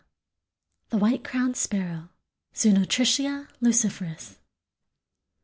[0.89, 2.09] ]THE WHITE CROWNED SPARROW.
[2.55, 4.37] (_Zonotrichia leucophrys.